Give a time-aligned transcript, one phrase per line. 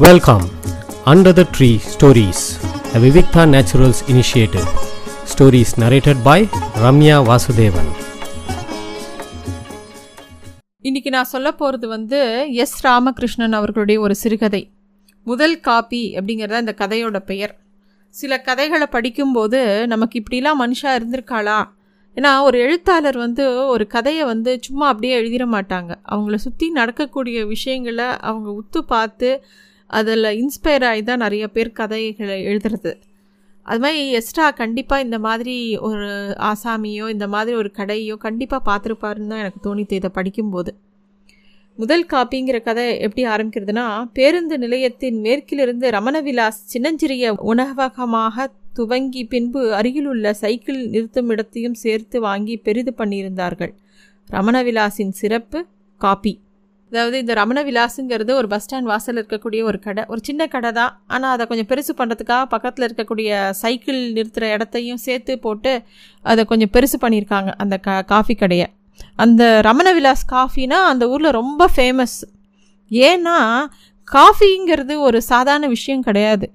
[0.00, 0.42] Welcome,
[1.04, 2.40] Under the Tree Stories,
[2.94, 4.66] a Vivikta Naturals initiative.
[5.34, 6.48] Stories narrated by
[6.82, 7.86] Ramya Vasudevan.
[10.80, 14.70] இன்னைக்கு நான் சொல்ல போகிறது வந்து எஸ் ராமகிருஷ்ணன் அவர்களுடைய ஒரு சிறுகதை.
[15.24, 17.58] முதல் காப்பி அப்படிங்கிறத இந்த கதையோட பெயர்.
[18.08, 21.64] சில கதைகளை படிக்கும்போது நமக்கு இப்படிலாம் மனுஷா இருந்திருக்காளா?
[22.14, 25.94] ஏன்னா ஒரு எழுத்தாளர் வந்து ஒரு கதையை வந்து சும்மா அப்படியே எழுதிட மாட்டாங்க.
[26.10, 29.44] அவங்கள சுற்றி நடக்கக்கூடிய விஷயங்களை அவங்க உத்து பார்த்து
[29.86, 32.92] அதில் இன்ஸ்பயர் ஆகி தான் நிறைய பேர் கதைகளை எழுதுறது.
[33.66, 36.08] அது மாதிரி எஸ்ட்ரா கண்டிப்பாக இந்த மாதிரி ஒரு
[36.50, 40.74] ஆசாமியோ இந்த மாதிரி ஒரு கடையோ கண்டிப்பாக பார்த்துருப்பாருன்னு தான் எனக்கு தோணித்து இதை படிக்கும்போது.
[41.78, 50.88] முதல் காப்பிங்கிற கதை எப்படி ஆரம்பிக்கிறதுனா பேருந்து நிலையத்தின் மேற்கிலிருந்து ரமணவிலாஸ் சின்னஞ்சிறிய உணவகமாக துவங்கி பின்பு அருகிலுள்ள சைக்கிள்
[50.88, 53.72] நிறுத்தும் இடத்தையும் சேர்த்து வாங்கி பெரிது பண்ணியிருந்தார்கள்.
[54.28, 55.66] ரமணவிலாஸின் சிறப்பு
[56.00, 56.34] காப்பி.
[56.92, 60.02] அதாவது இந்த ரமண விலாஸுங்கிறது ஒரு பஸ் ஸ்டாண்ட் வாசலில் இருக்கக்கூடிய ஒரு கடை.
[60.12, 63.30] ஒரு சின்ன கடை தான் ஆனால் அதை கொஞ்சம் பெருசு பண்ணுறதுக்காக பக்கத்தில் இருக்கக்கூடிய
[63.62, 65.72] சைக்கிள் நிறுத்துகிற இடத்தையும் சேர்த்து போட்டு
[66.24, 68.68] அதை கொஞ்சம் பெருசு பண்ணியிருக்காங்க அந்த கா காஃபி கடையை.
[69.24, 72.18] அந்த ரமண விலாஸ் காஃபினா அந்த ஊரில் ரொம்ப ஃபேமஸ்
[72.90, 73.36] ஏன்னா
[74.08, 76.46] காஃபிங்கிறது ஒரு சாதாரண விஷயம் கிடையாது.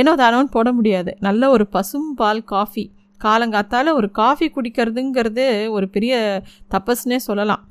[0.00, 1.10] ஏனோ தானோன்னு போட முடியாது.
[1.26, 2.84] நல்ல ஒரு பசும் பால் காஃபி
[3.20, 6.14] காலங்காத்தால் ஒரு காஃபி குடிக்கிறதுங்கிறது ஒரு பெரிய
[6.74, 7.62] தப்பஸ்னே சொல்லலாம்.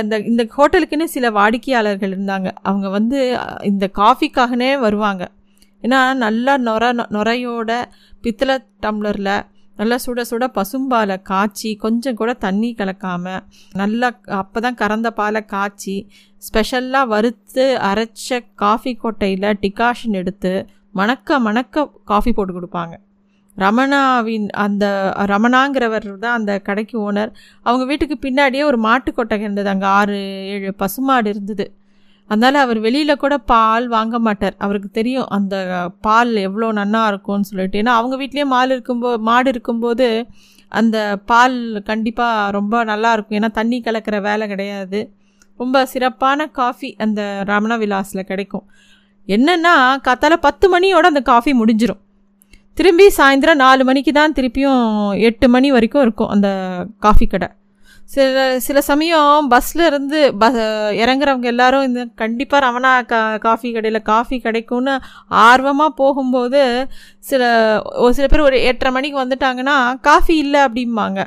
[0.00, 2.48] அந்த இந்த ஹோட்டலுக்குன்னு சில வாடிக்கையாளர்கள் இருந்தாங்க.
[2.62, 3.18] அவங்க வந்து
[3.62, 5.22] இந்த காஃபிக்காகனே வருவாங்க.
[5.82, 7.72] ஏன்னா நல்லா நொர நுரையோட
[8.24, 9.34] பித்தளை டம்ளரில்
[9.78, 14.08] நல்லா சுட சுட பசும்பாலை காய்ச்சி கொஞ்சம் கூட தண்ணி கலக்காமல் நல்லா
[14.40, 15.94] அப்போ தான் கறந்த பாலை காய்ச்சி
[16.38, 20.52] ஸ்பெஷலாக வறுத்து அரைச்ச காஃபி கொட்டையில் டிகாஷன் எடுத்து
[20.92, 22.94] மணக்க மணக்க காஃபி போட்டு கொடுப்பாங்க.
[23.56, 24.84] ரமணாவின் அந்த
[25.32, 27.30] ரமணாங்கிறவர் தான் அந்த கடைக்கு ஓனர்.
[27.62, 29.68] அவங்க வீட்டுக்கு பின்னாடியே ஒரு மாட்டு கொட்டகை இருந்தது.
[29.68, 30.18] அங்கே ஆறு
[30.54, 31.66] ஏழு பசுமாடு இருந்தது.
[32.30, 34.56] அதனால் அவர் வெளியில் கூட பால் வாங்க மாட்டார்.
[34.58, 35.54] அவருக்கு தெரியும் அந்த
[36.00, 37.78] பால் எவ்வளோ நன்னா இருக்கும்னு சொல்லிட்டு.
[37.78, 40.08] ஏன்னா அவங்க வீட்லேயே மால் இருக்கும்போ மாடு இருக்கும்போது
[40.68, 40.96] அந்த
[41.26, 43.38] பால் கண்டிப்பாக ரொம்ப நல்லா இருக்கும்.
[43.40, 45.00] ஏன்னா தண்ணி கலக்கிற வேலை கிடையாது.
[45.56, 48.64] ரொம்ப சிறப்பான காஃபி அந்த ரமண விலாஸில் கிடைக்கும்.
[49.28, 49.74] என்னென்னா
[50.06, 52.00] காத்தால பத்து மணியோட அந்த காஃபி முடிஞ்சிடும்
[52.76, 54.84] திரும்பி சாயந்தரம் நாலு மணிக்கு தான் திருப்பியும்
[55.28, 56.48] எட்டு மணி வரைக்கும் இருக்கும் அந்த
[57.04, 57.48] காஃபி கடை.
[58.14, 60.46] சில சில சமயம் பஸ்ஸில் இருந்து ப
[61.02, 64.94] இறங்குறவங்க எல்லாரும் இந்த கண்டிப்பாக ரமணா கா காஃபி கடையில் காஃபி கிடைக்கும்னு
[65.44, 66.62] ஆர்வமாக போகும்போது
[67.30, 67.42] சில
[68.04, 69.76] ஒரு சில பேர் ஒரு எட்டரை மணிக்கு வந்துட்டாங்கன்னா
[70.08, 71.20] காஃபி இல்லை அப்படிம்பாங்க.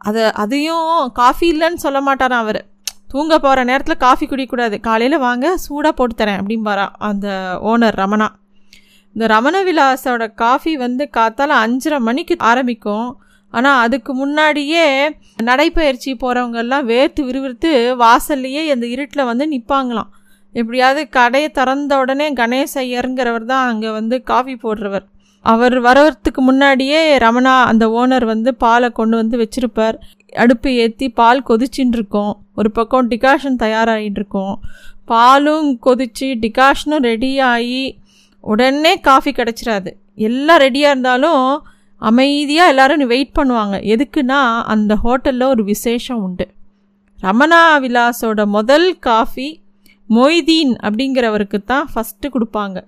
[0.00, 0.88] அதை அதையும்
[1.22, 2.60] காஃபி இல்லைன்னு சொல்ல மாட்டாரான் அவர்.
[3.12, 4.78] தூங்க போகிற நேரத்தில் காஃபி குடிக்கக்கூடாது.
[4.80, 7.28] காலையில் வாங்க சூடாக போட்டு தரேன் அப்படிம்பாரா அந்த
[7.72, 8.28] ஓனர் ரமணா.
[9.16, 13.08] இந்த ரமண விலாஸோட காஃபி வந்து காத்தால அஞ்சரை மணிக்கு ஆரம்பிக்கும்.
[13.54, 14.82] ஆனால் அதுக்கு முன்னாடியே
[15.48, 17.70] நடைப்பயிற்சி போகிறவங்கெல்லாம் வேர்த்து விறுவிறுத்து
[18.02, 20.10] வாசல்லையே அந்த இருட்டில் வந்து நிற்பாங்களாம்
[20.54, 25.06] எப்படியாவது கடையை திறந்த உடனே கணேச ஐயருங்கிறவர் தான் அங்கே வந்து காஃபி போடுறவர்.
[25.44, 29.96] அவர் வரத்துக்கு முன்னாடியே ரமணா அந்த ஓனர் வந்து பாலை கொண்டு வந்து வச்சுருப்பார்.
[30.44, 34.56] அடுப்பு ஏற்றி பால் கொதிச்சின்னு ஒரு பக்கம் டிகாஷன் தயாராகிட்டு இருக்கோம்
[35.04, 37.84] பாலும் கொதித்து டிகாஷனும் ரெடி ஆகி
[38.52, 39.90] உடனே காஃபி கிடச்சிடாது
[40.28, 41.44] எல்லாம் ரெடியாக இருந்தாலும்
[42.02, 43.76] அமைதியாக எல்லோரும் வெயிட் பண்ணுவாங்க.
[43.92, 44.40] எதுக்குன்னா
[44.72, 46.46] அந்த ஹோட்டலில் ஒரு விசேஷம் உண்டு.
[47.18, 49.48] ரமணா விலாஸோட முதல் காஃபி
[50.16, 52.78] மொய்தீன் அப்படிங்கிறவருக்கு தான் ஃபஸ்ட்டு கொடுப்பாங்க.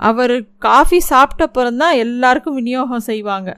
[0.00, 0.34] அவர்
[0.66, 3.50] காஃபி சாப்பிட்டப்புறம் தான் எல்லாருக்கும் விநியோகம் செய்வாங்க.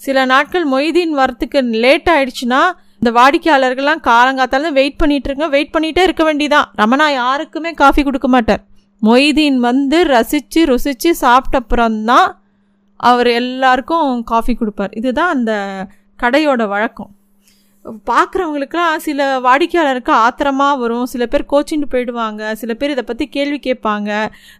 [0.00, 2.62] சில நாட்கள் மொய்தீன் வரத்துக்கு லேட் ஆயிடுச்சுன்னா
[3.00, 8.62] இந்த வாடிக்கையாளர்கள்லாம் காலங்காத்தாலும் வெயிட் பண்ணிகிட்ருங்க வெயிட் பண்ணிகிட்டே இருக்க வேண்டியதான் ரமணா யாருக்குமே காஃபி கொடுக்க மாட்டார்.
[9.02, 12.30] மொய்தீன் வந்து ரசித்து ருசித்து சாப்பிட்டப்புறம்தான்
[12.96, 14.92] அவர் எல்லாருக்கும் காஃபி கொடுப்பார்.
[15.00, 15.52] இதுதான் அந்த
[16.18, 17.10] கடையோட வழக்கம்.
[18.08, 21.06] பார்க்குறவங்களுக்குலாம் சில வாடிக்கையாளருக்கு ஆத்திரமாக வரும்.
[21.06, 22.52] சில பேர் கோச்சின்னு போயிடுவாங்க.
[22.52, 24.10] சில பேர் இதை பற்றி கேள்வி கேட்பாங்க.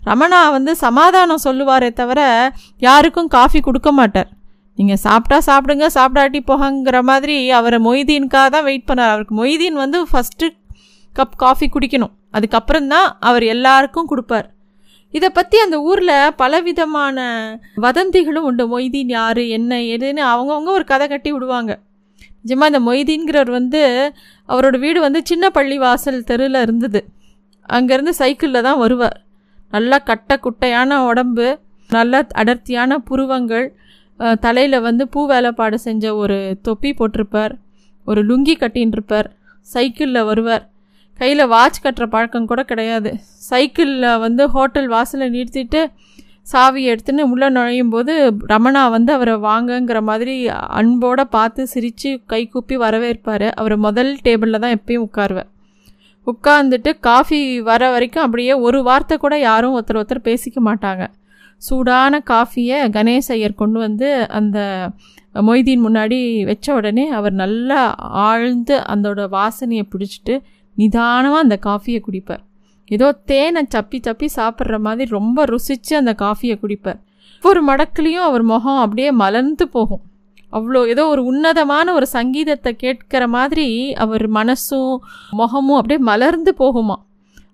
[0.07, 2.21] ரமணா வந்து சமாதானம் சொல்லுவாரே தவிர
[2.79, 4.31] யாருக்கும் காஃபி கொடுக்க மாட்டார்.
[4.79, 9.13] நீங்கள் சாப்பிட்டா சாப்பிடுங்க சாப்பிடாட்டி போகங்கிற மாதிரி அவரை மொய்தீனுக்காக தான் வெயிட் பண்ணார்.
[9.15, 10.47] அவருக்கு மொய்தீன் வந்து ஃபஸ்ட்டு
[11.19, 12.13] கப் காஃபி குடிக்கணும்.
[12.37, 14.49] அதுக்கப்புறம் தான் அவர் எல்லாருக்கும் கொடுப்பார்.
[15.15, 17.19] இதை பற்றி அந்த ஊரில் பலவிதமான
[17.85, 18.65] வதந்திகளும் உண்டு.
[18.75, 21.73] மொய்தீன் யார் என்ன எதுன்னு அவங்கவுங்க ஒரு கதை கட்டி விடுவாங்க.
[22.45, 23.83] நிஜமாக இந்த மொய்தீன்கிறவர் வந்து
[24.53, 27.03] அவரோட வீடு வந்து சின்ன பள்ளி வாசல் தெருவில் இருந்தது.
[27.69, 29.19] அங்கேருந்து சைக்கிளில் தான் வருவார்.
[29.75, 31.47] நல்லா கட்ட குட்டையான உடம்பு
[31.91, 33.69] நல்ல அடர்த்தியான புருவங்கள்
[34.45, 36.37] தலையில் வந்து பூ வேலைப்பாடு செஞ்ச ஒரு
[36.67, 37.55] தொப்பி போட்டிருப்பார்.
[38.07, 39.29] ஒரு லுங்கி கட்டின்னு இருப்பார்
[39.73, 40.65] சைக்கிளில் வருவார்.
[41.23, 43.11] கையில் வாட்ச் கட்டுற பழக்கம் கூட கிடையாது.
[43.51, 45.81] சைக்கிளில் வந்து ஹோட்டல் வாசலில் நிறுத்திட்டு
[46.53, 48.13] சாவி எடுத்துன்னு உள்ளே நுழையும் போது
[48.53, 50.35] ரமணா வந்து அவரை வாங்கங்கிற மாதிரி
[50.79, 53.47] அன்போடு பார்த்து சிரித்து கை கூப்பி வரவேற்பார்.
[53.61, 55.51] அவரை முதல் டேபிளில் தான் எப்பயும் உட்காருவேன்
[56.27, 61.05] உட்காந்துட்டு காஃபி வர வரைக்கும் அப்படியே ஒரு வார்த்தை கூட யாரும் ஒருத்தர் ஒருத்தர் பேசிக்க மாட்டாங்க.
[61.63, 64.09] சூடான காஃபியை கணேஷ் ஐயர் கொண்டு வந்து
[64.39, 64.59] அந்த
[65.49, 66.19] மொய்தீன் முன்னாடி
[66.51, 67.81] வச்ச உடனே அவர் நல்லா
[68.29, 70.35] ஆழ்ந்து அதோட வாசனையை பிடிச்சிட்டு
[70.79, 72.43] நிதானமாக அந்த காஃபியை குடிப்பார்
[72.91, 77.01] ஏதோ தேனை சப்பி சப்பி சாப்பிட்ற மாதிரி ரொம்ப ருசித்து அந்த காஃபியை குடிப்பார்
[77.43, 80.03] ஒவ்வொரு மடக்குலேயும் அவர் முகம் அப்படியே மலர்ந்து போகும்.
[80.53, 83.67] அவ்வளோ ஏதோ ஒரு உன்னதமான ஒரு சங்கீதத்தை கேட்கிற மாதிரி
[84.05, 84.93] அவர் மனசும்
[85.41, 86.97] முகமும் அப்படியே மலர்ந்து போகுமா.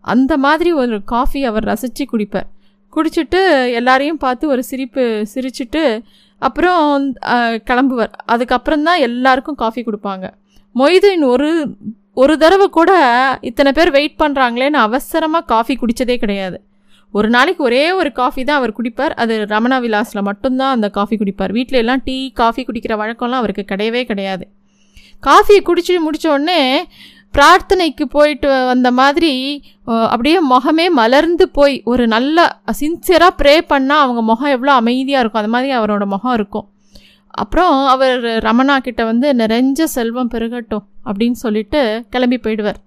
[0.04, 2.48] அந்த மாதிரி ஒரு காஃபி அவர் ரசித்து குடிப்பார்
[2.92, 3.40] குடிச்சிட்டு
[3.78, 5.82] எல்லாரையும் பார்த்து ஒரு சிரிப்பு சிரிச்சுட்டு
[6.42, 6.82] அப்புறம்
[7.68, 8.12] கிளம்புவார்.
[8.32, 10.26] அதுக்கப்புறம் தான் எல்லாருக்கும் காஃபி கொடுப்பாங்க.
[10.74, 11.48] மொய்தீன் ஒரு
[12.22, 12.90] ஒரு தடவை கூட
[13.48, 16.58] இத்தனை பேர் வெயிட் பண்ணுறாங்களேன்னு அவசரமாக காஃபி குடித்ததே கிடையாது.
[17.14, 19.12] ஒரு நாளைக்கு ஒரே ஒரு காஃபி தான் அவர் குடிப்பார்.
[19.22, 21.52] அது ரமணா விலாஸில் மட்டும்தான் அந்த காஃபி குடிப்பார்.
[21.58, 24.44] வீட்டில எல்லாம் டீ காஃபி குடிக்கிற வழக்கம்லாம் அவருக்கு கிடையவே கிடையாது.
[25.28, 26.60] காஃபியை குடிச்சு முடித்த உடனே
[27.36, 29.32] பிரார்த்தனைக்கு போயிட்டு வந்த மாதிரி
[30.12, 32.46] அப்படியே முகமே மலர்ந்து போய் ஒரு நல்ல
[32.80, 35.42] சின்சியராக ப்ரே பண்ணால் அவங்க முகம் எவ்வளோ அமைதியாக இருக்கும்.
[35.42, 36.66] அது மாதிரி அவரோட முகம் இருக்கும்.
[37.42, 41.80] அப்புறம் அவர் ரமணா கிட்ட வந்து நிறைஞ்ச செல்வம் பெருகட்டும் அப்படின்னு சொல்லிட்டு
[42.14, 42.78] கிளம்பி போயிடுவார்.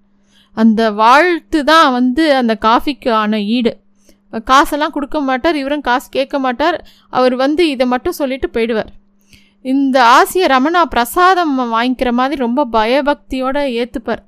[0.58, 3.74] அந்த வாழ்த்து தான் வந்து அந்த காஃபிக்கு ஆன ஈடு.
[4.50, 6.78] காசெல்லாம் கொடுக்க மாட்டார் இவரும் காசு கேட்க மாட்டார்.
[7.20, 8.92] அவர் வந்து இதை மட்டும் சொல்லிட்டு போயிடுவார்.
[9.66, 14.22] இந்த ஆசையை ரமணா பிரசாதம் வாங்கிக்கிற மாதிரி ரொம்ப பயபக்தியோடு ஏற்றுப்பார்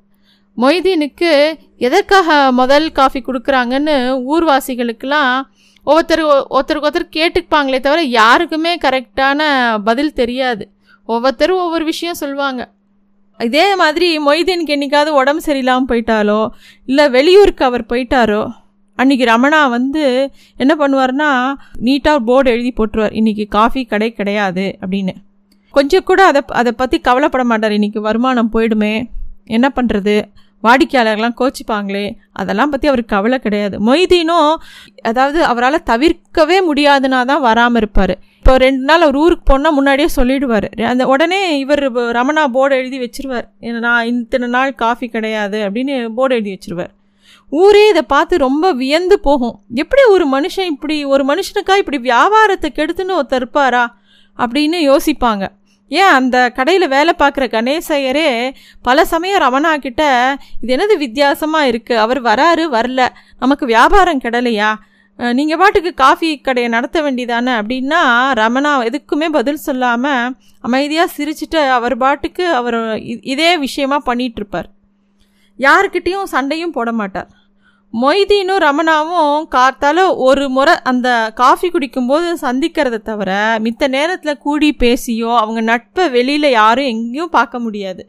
[0.58, 1.30] மொய்தீனுக்கு
[1.88, 3.96] எதற்காக முதல் காஃபி கொடுக்குறாங்கன்னு
[4.34, 5.32] ஊர்வாசிகளுக்கெல்லாம்
[5.88, 6.24] ஒவ்வொருத்தர்
[6.56, 9.42] ஒருத்தருக்கு ஒருத்தர் கேட்டுப்பாங்களே தவிர யாருக்குமே கரெக்டான
[9.88, 10.64] பதில் தெரியாது.
[11.10, 12.62] ஒவ்வொருத்தரும் ஒவ்வொரு விஷயம் சொல்லுவாங்க.
[13.40, 16.42] இதே மாதிரி மொய்தீனுக்கு என்னைக்காவது உடம்பு சரியில்லாமல் போயிட்டாலோ
[16.86, 18.44] இல்லை வெளியூருக்கு அவர் போயிட்டாரோ
[18.98, 20.04] அன்றைக்கி ரமணா வந்து
[20.64, 21.30] என்ன பண்ணுவார்னா
[21.86, 23.16] நீட்டாக போர்டு எழுதி போட்டுருவார்.
[23.20, 25.14] இன்றைக்கி காஃபி கடை கிடையாது அப்படின்னு.
[25.74, 27.72] கொஞ்சம் கூட அதை அதை பற்றி கவலைப்பட மாட்டார்.
[27.72, 28.94] இன்றைக்கி வருமானம் போயிடுமே.
[29.58, 30.16] என்ன பண்ணுறது
[30.64, 32.06] வாடிக்கையாளர்கள்லாம் கோச்சிப்பாங்களே
[32.42, 33.76] அதெல்லாம் பற்றி அவருக்கு கவலை கிடையாது.
[33.88, 34.52] மொய்தீனும்
[35.10, 38.16] அதாவது அவரால் தவிர்க்கவே முடியாதுன்னா தான் வராமல் இருப்பார்.
[38.40, 40.68] இப்போ ரெண்டு நாள் அவர் ஊருக்கு போனால் முன்னாடியே சொல்லிடுவார்.
[40.92, 41.84] அந்த உடனே இவர்
[42.18, 43.48] ரமணா போர்டு எழுதி வச்சிருவார்.
[43.86, 46.92] நான் இத்தனை நாள் காஃபி கிடையாது அப்படின்னு போர்டு எழுதி வச்சிருவார்.
[47.52, 49.56] ஊரே இதை பார்த்து ரொம்ப வியந்து போகும்.
[49.82, 53.84] எப்படி ஒரு மனுஷன் இப்படி ஒரு மனுஷனுக்கா இப்படி வியாபாரத்தை கெடுத்துன்னு ஒருத்தர் இருப்பாரா?
[54.40, 55.44] அப்படின்னு யோசிப்பாங்க.
[55.92, 58.30] ஏன் அந்த கடையில் வேலை பார்க்குற கணேசையரே
[58.88, 60.04] பல சமயம் ரமணா கிட்ட
[60.62, 63.02] இது என்னது வித்தியாசமாக இருக்குது அவர் வராரு வரல.
[63.44, 64.72] நமக்கு வியாபாரம் கிடலையா?
[65.20, 67.54] நீங்கள் பாட்டுக்கு காஃபி கடையை நடத்த வேண்டியதானே?
[67.62, 68.02] அப்படின்னா
[68.42, 70.34] ரமணா எதுக்குமே பதில் சொல்லாமல்
[70.68, 72.80] அமைதியாக சிரிச்சுட்டு அவர் பாட்டுக்கு அவர்
[73.34, 74.70] இதே விஷயமா பண்ணிகிட்ருப்பார்
[75.60, 77.30] யாருக்கிட்டேயும் சண்டையும் போட மாட்டார்.
[78.02, 85.62] மொய்தீனும் ரமணாவும் கார்த்தால ஒரு முறை அந்த காஃபி குடிக்கும்போது சந்திக்கிறத தவிர மித்த நேரத்தில் கூடி பேசியோ அவங்க
[85.62, 88.04] நட்பை வெளியில் யாரும் எங்கேயும் பார்க்க முடியாது.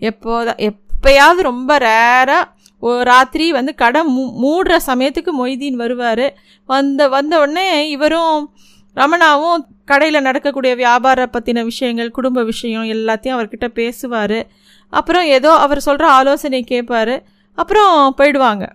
[0.00, 2.42] எப்போதா எப்பயாவது ரொம்ப ரேராக
[2.80, 6.26] ஒரு ராத்திரி வந்து கடை மூ மூடுற சமயத்துக்கு மொய்தீன் வருவார்.
[6.66, 8.52] வந்த வந்த உடனே இவரும்
[8.96, 14.46] ரமணாவும் கடையில் நடக்கக்கூடிய வியாபார பற்றின விஷயங்கள் குடும்ப விஷயம் எல்லாத்தையும் அவர்கிட்ட பேசுவார்.
[14.92, 17.16] அப்புறம் ஏதோ அவர் சொல்கிற ஆலோசனை கேட்பாரு
[17.54, 18.66] அப்புறம் போயிடுவாங்க.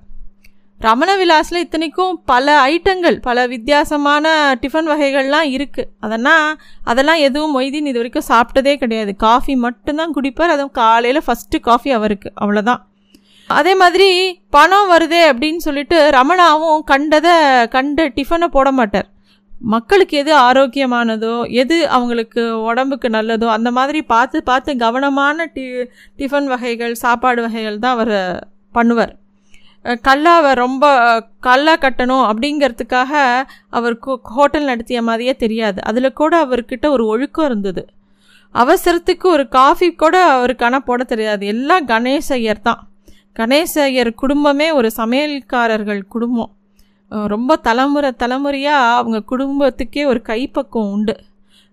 [0.86, 4.32] ரமண விலாஸில் இத்தனைக்கும் பல ஐட்டங்கள் பல வித்தியாசமான
[4.62, 6.48] டிஃபன் வகைகள்லாம் இருக்குது அதெல்லாம்
[6.92, 9.12] அதெல்லாம் எதுவும் மொய்தீன் இது வரைக்கும் சாப்பிட்டதே கிடையாது.
[9.26, 12.82] காஃபி மட்டும்தான் குடிப்பார் அதுவும் காலையில் ஃபஸ்ட்டு காஃபி அவருக்கு அவ்வளோதான்
[13.50, 14.10] அதே மாதிரி
[14.56, 17.34] பணம் வருதே அப்படின்னு சொல்லிட்டு ரமணாவும் கண்டதை
[17.76, 19.08] கண்ட டிஃபனை போட மாட்டார்.
[19.74, 25.66] மக்களுக்கு எது ஆரோக்கியமானதோ எது அவங்களுக்கு உடம்புக்கு நல்லதோ அந்த மாதிரி பார்த்து பார்த்து கவனமான டி
[26.20, 28.16] டிஃபன் வகைகள் சாப்பாடு வகைகள் தான் அவர்
[28.78, 29.14] பண்ணுவார்.
[29.86, 30.86] கல்லாவை ரொம்ப
[31.40, 33.12] கல்லா கட்டணும் அப்படிங்கிறதுக்காக
[33.70, 35.84] அவர் ஹோட்டல் நடத்திய மாதிரியே தெரியாது.
[35.84, 37.88] அதில் கூட அவர்கிட்ட ஒரு ஒழுக்கம் இருந்தது.
[38.56, 41.46] அவசரத்துக்கு ஒரு காஃபி கூட அவருக்கு ஆனால் போட தெரியாது.
[41.46, 42.82] எல்லாம் கணேஷ் ஐயர் தான்.
[43.40, 46.52] கணேச ஐயர் குடும்பமே ஒரு சமையல்காரர்கள் குடும்பம்.
[47.28, 51.16] ரொம்ப தலைமுறை தலைமுறையாக அவங்க குடும்பத்துக்கே ஒரு கைப்பக்குவம் உண்டு.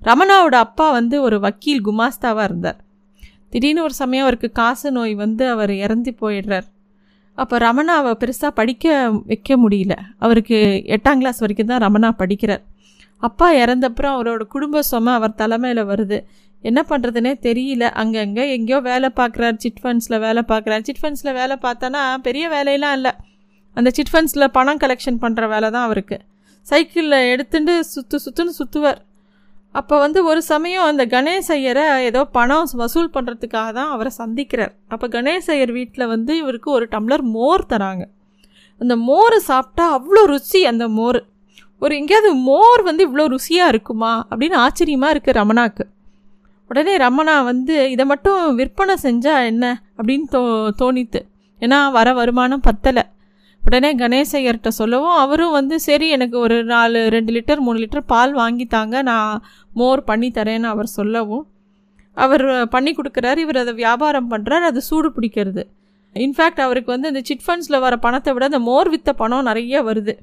[0.03, 2.79] ரமணாவோட அப்பா வந்து ஒரு வக்கீல் குமாஸ்தாவாக இருந்தார்.
[3.49, 6.69] திடீர்னு ஒரு சமயம் அவருக்கு காசு நோய் வந்து அவர் இறந்து போயிடுறார்.
[7.35, 9.95] அப்போ ரமணாவை பெருசாக படிக்க வைக்க முடியல.
[10.19, 12.63] அவருக்கு எட்டாம் கிளாஸ் வரைக்கும் தான் ரமணா படிக்கிறார்.
[13.19, 16.19] அப்பா இறந்தப்புறம் அவரோட குடும்ப சுமை அவர் தலைமையில் வருது.
[16.61, 17.85] என்ன பண்ணுறதுனே தெரியல.
[18.03, 19.57] அங்கங்கே எங்கேயோ வேலை பார்க்குறாரு.
[19.57, 20.81] சிட் ஃபண்ட்ஸில் வேலை பார்க்குறாரு.
[20.81, 23.13] சிட் ஃபண்ட்ஸில் வேலை பார்த்தானா பெரிய வேலையெல்லாம் இல்லை.
[23.75, 26.19] அந்த சிட் ஃபண்ட்ஸில் பணம் கலெக்ஷன் பண்ணுற வேலை தான் அவருக்கு.
[26.63, 29.01] சைக்கிளில் எடுத்துட்டு சுற்று சுற்றுன்னு சுற்றுவார்
[29.73, 34.73] அப்போ வந்து ஒரு சமயம் அந்த கணேஷ் ஐயரை ஏதோ பணம் வசூல் பண்ணுறதுக்காக தான் அவரை சந்திக்கிறார்.
[34.89, 38.05] அப்போ கணேஷ் ஐயர் வீட்டில் வந்து இவருக்கு ஒரு டம்ளர் மோர் தராங்க.
[38.79, 41.25] அந்த மோரை சாப்பிட்டா அவ்வளோ ருசி அந்த மோர்.
[41.79, 44.27] ஒரு எங்கேயாவது மோர் வந்து இவ்வளோ ருசியாக இருக்குமா?
[44.31, 45.85] அப்படின்னு ஆச்சரியமாக இருக்குது ரமணாக்கு.
[46.69, 49.83] உடனே ரமணா வந்து இதை மட்டும் விற்பனை செஞ்சால் என்ன?
[49.97, 51.21] அப்படின்னு தோ தோணித்து.
[51.61, 53.03] ஏன்னா வர வருமானம் பத்தலை.
[53.63, 59.03] உடனே கணேசையர்கிட்ட சொல்லவும் அவரும் வந்து சரி எனக்கு ஒரு நாலு ரெண்டு லிட்டர் மூணு லிட்டர் பால் வாங்கித்தாங்க
[59.03, 59.43] நான்
[59.81, 61.45] மோர் பண்ணி தரேன்னு அவர் சொல்லவும்
[62.17, 65.63] அவர் பண்ணி கொடுக்குறாரு இவர் அதை வியாபாரம் பண்ணுறாரு அது சூடு பிடிக்கிறது.
[66.17, 70.15] இன்ஃபேக்ட் அவருக்கு வந்து இந்த சிட் ஃபண்ட்ஸில் வர பணத்தை விட அந்த மோர் வித்த பணம் நிறைய வருது.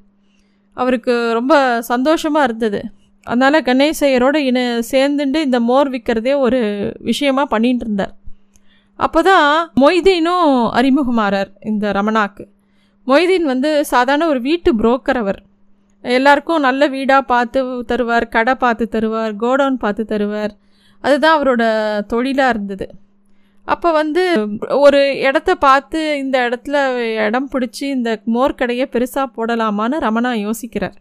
[0.76, 1.54] அவருக்கு ரொம்ப
[1.92, 2.80] சந்தோஷமாக இருந்தது.
[3.26, 6.60] அதனால் கணேசையரோட இன சேர்ந்துட்டு இந்த மோர் விற்கிறதே ஒரு
[7.10, 8.14] விஷயமாக பண்ணிட்டு இருந்தார்.
[8.98, 9.48] அப்போ தான்
[9.82, 10.46] மொய்தீனும்
[10.78, 12.44] அறிமுகமாறார் இந்த ரமணாக்கு.
[13.08, 15.40] மொய்தீன் வந்து சாதாரண ஒரு வீட்டு புரோக்கர் அவர்.
[16.04, 20.52] எல்லாருக்கும் நல்ல வீடாக பார்த்து தருவார் கடை பார்த்து தருவார் கோடவுன் பார்த்து தருவார்.
[21.04, 21.62] அதுதான் அவரோட
[22.06, 22.86] தொழிலாக இருந்தது.
[23.64, 24.22] அப்போ வந்து
[24.68, 26.76] ஒரு இடத்த பார்த்து இந்த இடத்துல
[27.26, 30.96] இடம் பிடிச்சி இந்த மோர் கடையை பெருசாக போடலாமான்னு ரமணா யோசிக்கிறார்.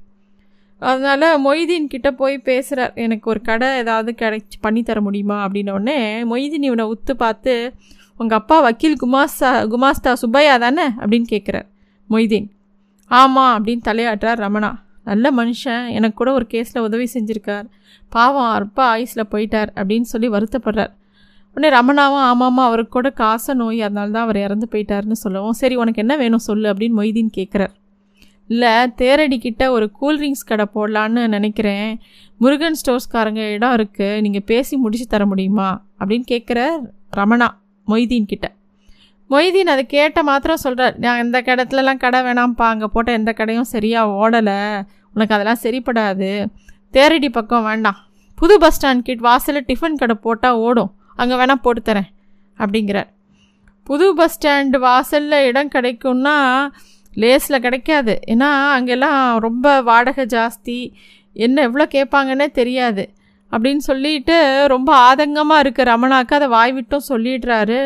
[0.81, 5.37] அதனால் மொய்தீன் கிட்டே போய் பேசுகிறார் எனக்கு ஒரு கடை ஏதாவது கிடைச்சி பண்ணி தர முடியுமா?
[5.45, 5.97] அப்படின்னோடனே
[6.31, 7.53] மொய்தீன் இவனை உத்து பார்த்து
[8.17, 10.85] உங்கள் அப்பா வக்கீல் குமாஸ்தா குமாஸ்தா சுப்பையா தானே?
[11.01, 11.67] அப்படின்னு கேட்குறார்
[12.09, 12.49] மொய்தீன்.
[13.07, 14.79] ஆமாம் அப்படின்னு தலையாட்டார் ரமணா.
[15.03, 15.89] நல்ல மனுஷன்.
[15.89, 17.67] எனக்கு கூட ஒரு கேஸில் உதவி செஞ்சுருக்கார்.
[18.09, 20.93] பாவம் அற்ப ஆயுஸில் போயிட்டார் அப்படின்னு சொல்லி வருத்தப்படுறார்.
[21.55, 26.01] உடனே ரமணாவும் ஆமாம்மா அவருக்கு கூட காச நோய் அதனால தான் அவர் இறந்து போயிட்டாருன்னு சொல்லவும் சரி உனக்கு
[26.01, 27.73] என்ன வேணும் சொல்லு அப்படின்னு மொய்தீன் கேட்குறார்
[28.47, 31.99] இல்லை தேரடிக்கிட்ட ஒரு கூல்ட்ரிங்க்ஸ் கடை போடலான்னு நினைக்கிறேன்.
[32.37, 35.85] முருகன் ஸ்டோர்ஸ்காரங்க இடம் இருக்குது நீங்கள் பேசி முடிச்சு தர முடியுமா?
[35.99, 36.69] அப்படின்னு கேட்குற
[37.17, 37.47] ரமணா
[37.87, 38.53] மொய்தீன் கிட்ட.
[39.29, 44.13] மொய்தீன் அதை கேட்ட மாத்திரம் சொல்கிறார் நான் இந்த கடத்துலலாம் கடை வேணாம்ப்பா அங்கே போட்ட எந்த கடையும் சரியாக
[44.21, 44.59] ஓடலை.
[45.13, 46.45] உனக்கு அதெல்லாம் சரிப்படாது.
[46.93, 47.97] தேரடி பக்கம் வேண்டாம்.
[48.35, 50.91] புது பஸ் ஸ்டாண்ட் கிட் வாசலில் டிஃபன் கடை போட்டால் ஓடும்.
[51.15, 52.09] அங்கே வேணால் போட்டு தரேன்
[52.57, 53.09] அப்படிங்கிறார்.
[53.83, 56.35] புது பஸ் ஸ்டாண்டு வாசலில் இடம் கிடைக்கும்னா
[57.15, 58.19] லேஸில் கிடைக்காது.
[58.27, 60.79] ஏன்னா அங்கெல்லாம் ரொம்ப வாடகை ஜாஸ்தி.
[61.45, 63.03] என்ன எவ்வளோ கேட்பாங்கன்னே தெரியாது.
[63.51, 66.33] அப்படின்னு சொல்லிட்டு ரொம்ப ஆதங்கமாக இருக்க ரமணாக்கு.
[66.39, 67.81] அதை வாய் விட்டும் சொல்லிடுறாரு.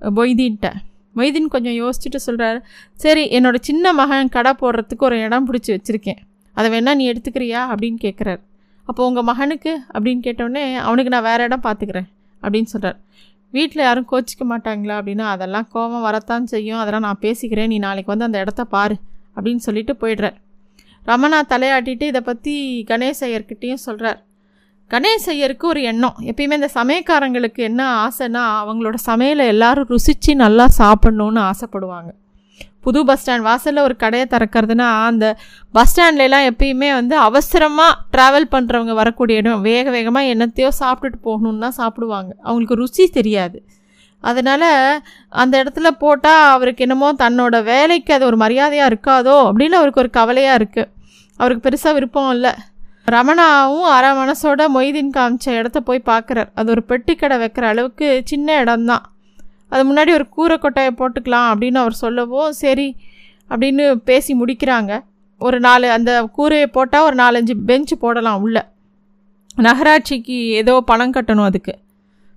[0.00, 0.72] மொய்தீன்ட்ட
[1.16, 2.60] மொய்தீன் கொஞ்சம் யோசிச்சுட்டு சொல்கிறாரு
[2.94, 6.20] சரி என்னோடய சின்ன மகன் கடை போடுறதுக்கு ஒரு இடம் பிடிச்சி வச்சுருக்கேன்.
[6.52, 7.60] அதை வேணால் நீ எடுத்துக்கிறியா?
[7.72, 8.40] அப்படின்னு கேட்குறாரு
[8.84, 9.80] அப்போ உங்கள் மகனுக்கு?
[9.94, 12.08] அப்படின்னு கேட்டோடனே அவனுக்கு நான் வேறு இடம் பார்த்துக்கிறேன்
[12.42, 12.98] அப்படின்னு சொல்கிறார்
[13.50, 14.96] வீட்டில் யாரும் கோச்சிக்க மாட்டாங்களா?
[15.00, 16.78] அப்படின்னா அதெல்லாம் கோபம் வரத்தான் செய்யும்.
[16.78, 17.66] அதெல்லாம் நான் பேசிக்கிறேன்.
[17.66, 18.96] நீ நாளைக்கு வந்து அந்த இடத்த பாரு.
[19.36, 20.36] அப்படின்னு சொல்லிட்டு போயிடுறார்.
[21.06, 24.24] ரமணா தலையாட்டிட்டு இதை பற்றி கணேச ஐயர்கிட்டையும் சொல்கிறார்
[24.92, 26.16] கணேஷ் ஐயருக்கு ஒரு எண்ணம்.
[26.30, 32.10] எப்பயுமே இந்த சமயக்காரங்களுக்கு என்ன ஆசைன்னா அவங்களோட சமையலை எல்லாரும் ருசித்து நல்லா சாப்பிட்ணுன்னு ஆசைப்படுவாங்க.
[32.84, 35.24] புது பஸ் ஸ்டாண்ட் வாசலில் ஒரு கடையை திறக்கிறதுனா அந்த
[35.76, 39.60] பஸ் ஸ்டாண்ட்லலாம் எப்பயுமே வந்து அவசரமாக ட்ராவல் பண்ணுறவங்க வரக்கூடிய இடம்.
[39.68, 42.30] வேக வேகமாக என்னத்தையோ சாப்பிட்டுட்டு போகணுன்னு தான் சாப்பிடுவாங்க.
[42.46, 43.58] அவங்களுக்கு ருசி தெரியாது.
[44.24, 44.68] அதனால்
[45.42, 50.58] அந்த இடத்துல போட்டால் அவருக்கு என்னமோ தன்னோட வேலைக்கு அது ஒரு மரியாதையாக இருக்காதோ அப்படின்னு அவருக்கு ஒரு கவலையாக
[50.60, 50.90] இருக்குது
[51.40, 52.54] அவருக்கு பெருசாக விருப்பம் இல்லை.
[53.12, 58.58] ரமணாவும் அரை மனசோட மொய்தீன் காமிச்ச இடத்த போய் பார்க்குறார் அது ஒரு பெட்டி கடை வைக்கிற அளவுக்கு சின்ன
[58.58, 59.04] இடம்தான்.
[59.68, 62.88] அது முன்னாடி ஒரு கூரை கொட்டையை போட்டுக்கலாம் அப்படின்னு அவர் சொல்லவும் சரி
[63.48, 64.92] அப்படின்னு பேசி முடிக்கிறாங்க.
[65.38, 68.58] ஒரு நாலு அந்த கூரையை போட்டால் ஒரு நாலஞ்சு பெஞ்சு போடலாம் உள்ள.
[69.56, 71.74] நகராட்சிக்கு ஏதோ பணம் கட்டணும் அதுக்கு.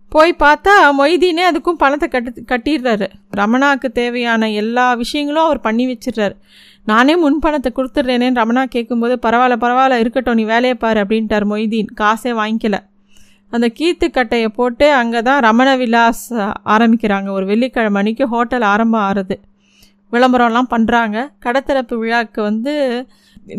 [0.10, 3.08] போய் பார்த்தா மொய்தீனே அதுக்கும் பணத்தை கட்டு கட்டிடுறாரு.
[3.38, 6.36] ரமணாவுக்கு தேவையான எல்லா விஷயங்களும் அவர் பண்ணி வச்சிடுறாரு.
[6.88, 11.90] நானே முன்பணத்தை கொடுத்துட்றேனேன்னு ரமணா கேட்கும்போது பரவாயில்ல பரவாயில்ல இருக்கட்டும் நீ வேலையை பாரு அப்படின்ட்டார் மொய்தீன்.
[12.02, 12.78] காசே வாங்கிக்கல.
[13.52, 16.24] அந்த கீத்து கட்டையை போட்டு அங்கே தான் ரமண விலாஸ்
[16.76, 17.28] ஆரம்பிக்கிறாங்க.
[17.38, 19.36] ஒரு வெள்ளிக்கிழமை அன்னைக்கு ஹோட்டல் ஆரம்பம் ஆறுது.
[20.14, 22.74] விளம்பரம்லாம் பண்ணுறாங்க கடத்திறப்பு விழாவுக்கு வந்து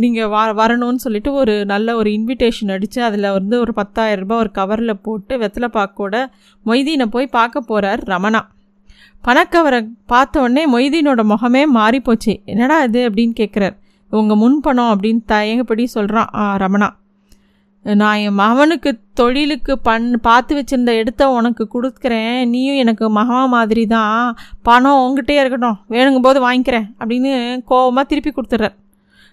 [0.02, 4.50] நீங்கள் வ வரணும்னு சொல்லிட்டு ஒரு நல்ல ஒரு இன்விடேஷன் அடித்து அதில் வந்து ஒரு பத்தாயிரம் ரூபாய் ஒரு
[4.59, 6.14] கவரில் போட்டு வெத்தலை பாக்கோட
[6.66, 8.43] மொய்தீனை போய் பார்க்க போகிறார் ரமணா.
[9.26, 12.33] பணக்கவரை பார்த்த உடனே மொய்தீனோட முகமே மாறிப்போச்சு.
[12.45, 13.00] என்னடா இது?
[13.09, 13.76] அப்படின்னு கேட்குறார்
[14.11, 16.31] உங்கள் முன்பணம் அப்படின்னு தயங்கப்படி சொல்கிறான்
[16.62, 16.88] ரமணா.
[17.85, 22.38] நான் என் மகனுக்கு தொழிலுக்கு பண் பார்த்து வச்சுருந்த இடத்த உனக்கு கொடுக்குறேன்.
[22.49, 25.78] நீயும் எனக்கு மகா மாதிரி தான் பணம் உங்ககிட்டே இருக்கட்டும்.
[25.95, 27.33] வேணுங்கும் போது வாங்கிக்கிறேன் அப்படின்னு
[27.64, 28.76] கோபமாக திருப்பி கொடுத்துட்றார்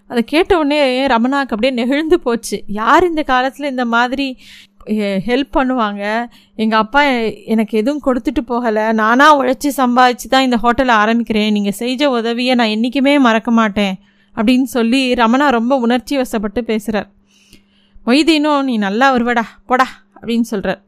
[0.10, 2.58] அதை கேட்ட உடனே ரமணாக்கு அப்படியே நெகிழ்ந்து போச்சு.
[2.80, 4.28] யார் இந்த காலத்தில் இந்த மாதிரி
[5.28, 6.04] ஹெல்ப் பண்ணுவாங்க.
[6.56, 7.02] எங்கள் அப்பா
[7.46, 8.94] எனக்கு எதுவும் கொடுத்துட்டு போகலை.
[8.94, 11.52] நானாக உழைச்சி சம்பாதிச்சு தான் இந்த ஹோட்டலை ஆரம்பிக்கிறேன்.
[11.52, 13.96] நீங்கள் செஞ்ச உதவியை நான் என்றைக்குமே மறக்க மாட்டேன்.
[14.36, 17.10] அப்படின்னு சொல்லி ரமணா ரொம்ப உணர்ச்சி வசப்பட்டு பேசுகிறார்
[18.08, 19.88] மொய்தீனும் நீ நல்லா வருவடா போடா
[20.22, 20.80] அப்படின்னு சொல்கிறார்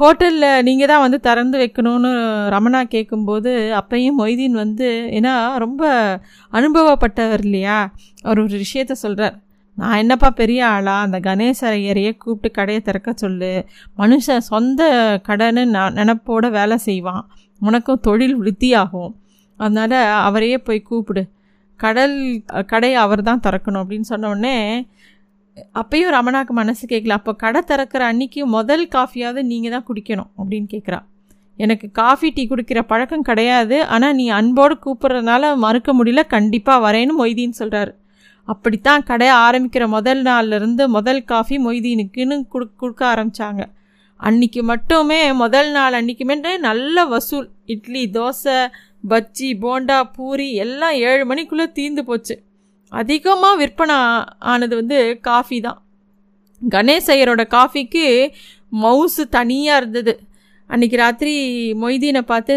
[0.00, 2.10] ஹோட்டலில் நீங்கள் தான் வந்து திறந்து வைக்கணும்னு
[2.48, 3.50] ரமணா கேட்கும்போது
[3.80, 5.82] அப்பையும் மொய்தீன் வந்து ஏன்னா ரொம்ப
[6.52, 7.92] அனுபவப்பட்டவர் இல்லையா?
[8.22, 9.36] அவர் ஒரு விஷயத்த சொல்கிறார்
[9.74, 11.00] நான் என்னப்பா பெரிய ஆளா?
[11.00, 13.66] அந்த கணேச ஐயரையே கூப்பிட்டு கடையை திறக்க சொல்லு.
[13.98, 14.82] மனுஷன் சொந்த
[15.28, 17.30] கடைன்னு நான் நினப்போட வேலை செய்வான்.
[17.60, 19.12] உனக்கும் தொழில் விருத்தியாகும்.
[19.56, 19.96] அதனால்
[20.28, 21.22] அவரையே போய் கூப்பிடு.
[21.76, 24.56] கடல் கடையை அவர் தான் திறக்கணும் அப்படின்னு சொன்னோடனே
[25.80, 27.08] அப்பயும் ரமணாக்கு மனசு கேட்கல.
[27.08, 31.00] அப்போ கடை திறக்கிற அன்னைக்கு முதல் காஃபியாவது நீங்கள் தான் குடிக்கணும் அப்படின்னு கேட்குறா.
[31.56, 33.84] எனக்கு காஃபி டீ குடிக்கிற பழக்கம் கிடையாது.
[33.84, 36.26] ஆனால் நீ அன்போடு கூப்பிட்றதுனால மறுக்க முடியல.
[36.26, 37.92] கண்டிப்பாக வரேன்னு மொய்தின்னு சொல்கிறாரு
[38.44, 43.64] அப்படித்தான் கடையை ஆரம்பிக்கிற முதல் நாள்லேருந்து முதல் காஃபி மொய்தீனுக்குன்னு கொடு கொடுக்க ஆரம்பித்தாங்க
[44.16, 47.48] அன்னைக்கு மட்டுமே முதல் நாள் அன்றைக்குமே நல்ல வசூல்.
[47.66, 48.66] இட்லி தோசை
[49.08, 52.42] பஜ்ஜி போண்டா பூரி எல்லாம் ஏழு மணிக்குள்ளே தீர்ந்து போச்சு.
[52.88, 53.94] அதிகமாக விற்பனை
[54.38, 55.82] ஆனது வந்து காஃபி தான்.
[56.70, 58.32] கணேஷ் ஐயரோட காஃபிக்கு
[58.82, 60.20] மவுசு தனியாக இருந்தது.
[60.68, 61.34] அன்றைக்கி ராத்திரி
[61.72, 62.54] மொய்தீனை பார்த்து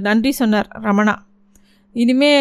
[0.00, 1.14] நன்றி சொன்னார் ரமணா.
[2.02, 2.34] இனிமே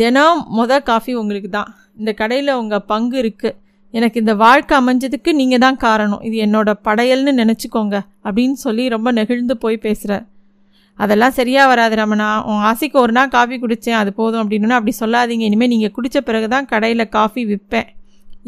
[0.00, 1.70] தினம் மொதல் காஃபி உங்களுக்கு தான்
[2.00, 3.56] இந்த கடையில் உங்கள் பங்கு இருக்குது
[3.94, 6.22] எனக்கு இந்த வாழ்க்கை அமைஞ்சதுக்கு நீங்கள் தான் காரணம்.
[6.28, 7.96] இது என்னோட படையல்னு நினச்சிக்கோங்க
[8.26, 10.24] அப்படின்னு சொல்லி ரொம்ப நெகிழ்ந்து போய் பேசுகிறார்
[10.98, 12.28] அதெல்லாம் சரியாக வராது ரமணா.
[12.50, 15.44] உன் ஆசைக்கு ஒரு நாள் காஃபி குடித்தேன் அது போதும் அப்படின்னு அப்படி சொல்லாதீங்க.
[15.50, 17.88] இனிமேல் நீங்கள் குடித்த பிறகு தான் கடையில் காஃபி விற்பேன்.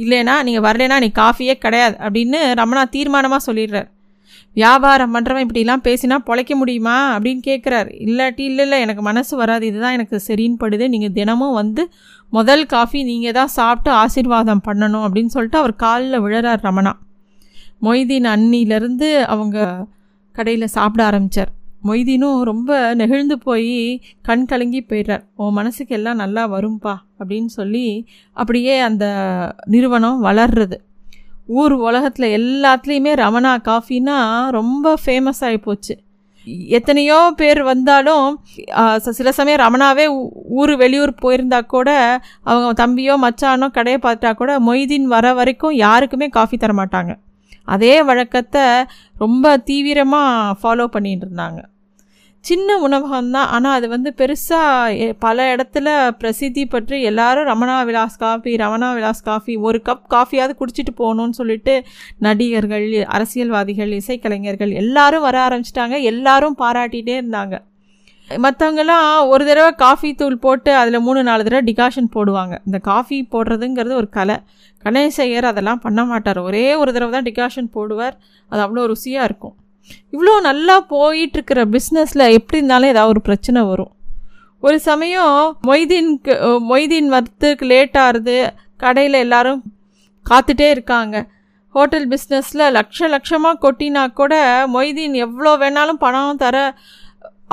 [0.03, 3.88] இல்லைனா நீங்கள் வரலைன்னா நீ காஃபியே கிடையாது அப்படின்னு ரமணா தீர்மானமாக சொல்லிடுறார்.
[4.57, 9.67] வியாபாரம் பண்ணுறவன் இப்படிலாம் பேசினா பொழைக்க முடியுமா அப்படின்னு கேட்குறாரு இல்லாட்டி இல்லை இல்லை எனக்கு மனசு வராது.
[9.67, 10.88] இதுதான் எனக்கு சரின்னு படுது.
[10.88, 11.83] நீங்கள் தினமும் வந்து
[12.31, 16.95] முதல் காஃபி நீங்கள் தான் சாப்பிட்டு ஆசீர்வாதம் பண்ணணும் அப்படின்னு சொல்லிட்டு அவர் காலில் விழறார் ரமணா.
[17.83, 19.87] மொய்தீன் அன்னிலேருந்து அவங்க
[20.37, 21.52] கடையில் சாப்பிட ஆரம்பித்தார்
[21.87, 25.23] மொய்தீனும் ரொம்ப நெகிழ்ந்து போய் கண் கலங்கி போயிடுறார்.
[25.37, 27.87] உன் மனசுக்கு எல்லாம் நல்லா வரும்பா அப்படின்னு சொல்லி
[28.33, 29.05] அப்படியே அந்த
[29.67, 30.78] நிறுவனம் வளர்றது.
[31.61, 34.19] ஊர் உலகத்தில் எல்லாத்துலேயுமே ரமணா காஃபின்னா
[34.59, 35.95] ரொம்ப ஃபேமஸ் ஆகி போச்சு.
[36.76, 38.26] எத்தனையோ பேர் வந்தாலும்
[39.17, 40.05] சில சமயம் ரமணாவே
[40.61, 41.88] ஊர் வெளியூர் போயிருந்தா கூட
[42.50, 47.14] அவங்க தம்பியோ மச்சானோ கடையை பார்த்தா கூட மொய்தீன் வர வரைக்கும் யாருக்குமே காஃபி தர மாட்டாங்க
[47.75, 48.67] அதே வழக்கத்தை
[49.25, 51.61] ரொம்ப தீவிரமாக ஃபாலோ பண்ணிகிட்டு இருந்தாங்க.
[52.45, 53.49] சின்ன உணவகம்தான்.
[53.54, 55.88] ஆனால் அது வந்து பெருசாக பல இடத்துல
[56.21, 61.75] பிரசித்தி பற்றி எல்லாரும் ரமணா விலாஸ் காஃபி ரமணா விலாஸ் காஃபி ஒரு கப் காஃபியாவது குடிச்சிட்டு போகணுன்னு சொல்லிட்டு
[62.26, 65.99] நடிகர்கள் அரசியல்வாதிகள் இசைக்கலைஞர்கள் எல்லாரும் வர ஆரம்பிச்சிட்டாங்க.
[66.12, 67.57] எல்லாரும் பாராட்டிகிட்டே இருந்தாங்க.
[68.28, 72.54] மற்றவங்கெல்லாம் ஒரு தடவை காஃபி தூள் போட்டு அதில் மூணு நாலு தடவை டிகாஷன் போடுவாங்க.
[72.66, 74.37] இந்த காஃபி போடுறதுங்கிறது ஒரு கலை.
[74.85, 76.40] கணேசையர் அதெல்லாம் பண்ண மாட்டார்.
[76.49, 78.16] ஒரே ஒரு தடவை தான் டிகாஷன் போடுவார்.
[78.51, 79.57] அது அவ்வளோ ருசியாக இருக்கும்.
[80.14, 83.92] இவ்வளோ நல்லா போயிட்டுருக்கிற பிஸ்னஸில் எப்படி இருந்தாலும் ஏதாவது ஒரு பிரச்சனை வரும்.
[84.66, 85.35] ஒரு சமயம்
[85.68, 86.35] மொய்தீனுக்கு
[86.70, 88.37] மொய்தீன் வரத்துக்கு லேட் ஆகுது
[88.85, 89.61] கடையில் எல்லோரும்
[90.27, 91.16] காத்துட்டே இருக்காங்க.
[91.74, 94.35] ஹோட்டல் பிஸ்னஸில் லட்ச லட்சமாக கொட்டினா கூட
[94.77, 96.57] மொய்தீன் எவ்வளோ வேணாலும் பணம் தர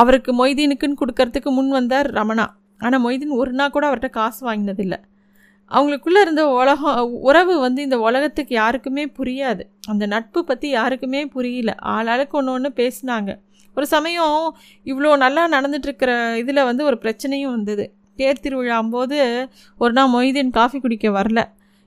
[0.01, 2.45] அவருக்கு மொய்தீனுக்குன்னு கொடுக்கறதுக்கு முன் வந்தார் ரமணா.
[2.81, 4.99] ஆனால் மொய்தீன் ஒரு நாள் கூட அவர்கிட்ட காசு வாங்கினதில்லை.
[5.71, 9.63] அவங்களுக்குள்ளே இருந்த உலகம் உறவு வந்து இந்த உலகத்துக்கு யாருக்குமே புரியாது.
[9.87, 11.75] அந்த நட்பு பற்றி யாருக்குமே புரியல.
[11.81, 13.31] ஆளாளுக்கு ஒன்று ஒன்று பேசினாங்க.
[13.75, 17.93] ஒரு சமயம் இவ்வளோ நல்லா நடந்துட்டுருக்கிற இதில் வந்து ஒரு பிரச்சனையும் வந்தது.
[18.15, 21.41] தேர் திருவிழாம்போது ஒரு நாள் மொய்தீன் காஃபி குடிக்க வரல.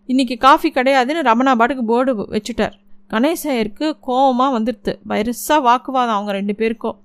[0.08, 2.76] இன்றைக்கி காஃபி கிடையாதுன்னு ரமணா பாட்டுக்கு போர்டு வச்சுட்டார்.
[3.10, 6.96] கணேசையருக்கு கோவமாக வந்துடுது வயசாக வாக்குவாதம் அவங்க ரெண்டு பேருக்கும்.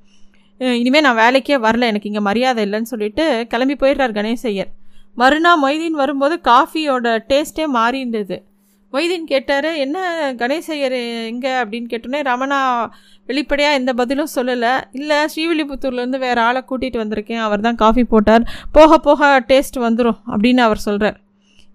[0.60, 1.88] இனிமேல் நான் வேலைக்கே வரல.
[1.92, 4.72] எனக்கு இங்கே மரியாதை இல்லைன்னு சொல்லிட்டு கிளம்பி போயிடுறார் கணேசையர்
[5.22, 8.38] மறுநாள் மொய்தீன் வரும்போது காஃபியோட டேஸ்ட்டே மாறிண்டது
[8.94, 9.98] மொய்தீன் கேட்டார் என்ன
[10.40, 10.96] கணேசையர்
[11.30, 12.60] எங்கே அப்படின்னு கேட்டோன்னே ரமணா
[13.30, 14.74] வெளிப்படையாக எந்த பதிலும் சொல்லலை.
[14.98, 17.42] இல்லை ஸ்ரீவில்லிபுத்தூர்லேருந்து வேறு ஆளை கூட்டிகிட்டு வந்திருக்கேன்.
[17.46, 18.44] அவர் தான் காஃபி போட்டார்.
[18.78, 21.18] போக போக டேஸ்ட் வந்துடும் அப்படின்னு அவர் சொல்கிறார்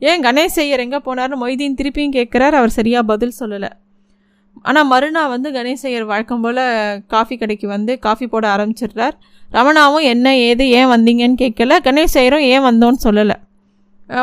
[0.03, 3.70] ஏன் கணேசையர் எங்கே போனார்னு மொய்தீன் திருப்பியும் கேட்குறார் அவர் சரியாக பதில் சொல்லலை.
[4.68, 6.62] ஆனால் மறுநாள் வந்து கணேசையர் வழக்கம் போல்
[7.14, 9.16] காஃபி கடைக்கு வந்து காஃபி போட ஆரம்பிச்சிடுறார்.
[9.56, 11.76] ரமணாவும் என்ன ஏது ஏன் வந்தீங்கன்னு கேட்கல.
[11.87, 13.37] கணேஷ் ஐயரும் ஏன் வந்தோன்னு சொல்லலை.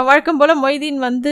[0.08, 1.32] வழக்கம் போல் மொய்தீன் வந்து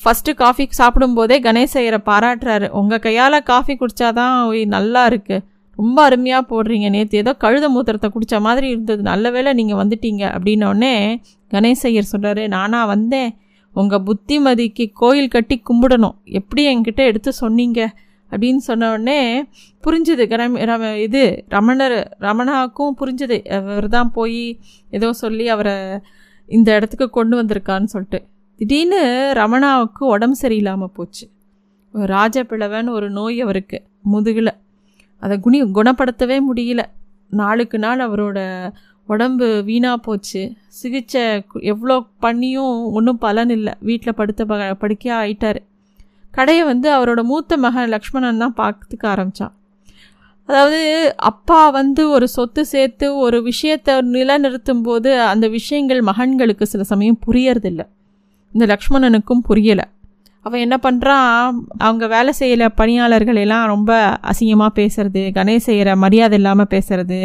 [0.00, 2.66] ஃபஸ்ட்டு காஃபி சாப்பிடும்போதே கணேசையரை பாராட்டுறாரு.
[2.80, 4.34] உங்கள் கையால் காஃபி குடித்தாதான்
[4.74, 5.44] நல்லா இருக்குது
[5.78, 6.86] ரொம்ப அருமையாக போடுறீங்க.
[6.94, 9.02] நேற்று ஏதோ கழுத மூத்திரத்தை குடித்த மாதிரி இருந்தது.
[9.08, 10.22] நல்ல வேலை நீங்கள் வந்துட்டீங்க.
[10.36, 10.92] அப்படின்னோடனே
[11.88, 13.30] ஐயர் சொல்கிறாரு நானாக வந்தேன்.
[13.80, 16.16] உங்கள் புத்திமதிக்கு கோயில் கட்டி கும்பிடணும்.
[16.38, 17.80] எப்படி என்கிட்ட எடுத்து சொன்னீங்க?
[18.30, 19.20] அப்படின்னு சொன்ன உடனே
[19.84, 23.38] புரிஞ்சுது கரம் ரம இது ரமணர் ரமணாவுக்கும் புரிஞ்சுது.
[23.58, 24.40] அவர் தான் போய்
[24.90, 25.74] ஏதோ சொல்லி அவரை
[26.48, 28.20] இந்த இடத்துக்கு கொண்டு வந்திருக்கான்னு சொல்லிட்டு.
[28.60, 29.00] திடீர்னு
[29.36, 31.24] ரமணாவுக்கு உடம்பு சரியில்லாமல் போச்சு.
[31.92, 34.52] ராஜ பிளவன் ஒரு நோய் அவருக்கு முதுகில்.
[35.22, 36.82] அதை குணி குணப்படுத்தவே முடியல.
[37.30, 38.38] நாளுக்கு நாள் அவரோட
[39.08, 40.42] உடம்பு வீணாக போச்சு.
[40.68, 41.22] சிகிச்சை
[41.72, 43.72] எவ்வளோ பண்ணியும் ஒன்றும் பலன் இல்லை.
[43.80, 45.60] வீட்டில் படுத்த ப படுக்கையாக ஆயிட்டார்.
[46.36, 49.54] கடையை வந்து அவரோட மூத்த மகன் லக்ஷ்மணன் தான் பார்த்துக்க ஆரம்பித்தான்
[50.48, 50.80] அதாவது
[51.30, 57.82] அப்பா வந்து ஒரு சொத்து சேர்த்து ஒரு விஷயத்தை நிலநிறுத்தும் போது அந்த விஷயங்கள் மகன்களுக்கு சில சமயம் புரியறதில்ல.
[58.52, 59.86] இந்த லக்ஷ்மணனுக்கும் புரியலை.
[60.46, 61.30] அவன் என்ன பண்ணுறான்
[61.78, 67.20] அவங்க வேலை செய்கிற பணியாளர்கள் எல்லாம் ரொம்ப அசிங்கமாக பேசுறது செய்கிற மரியாதை இல்லாமல் பேசுறது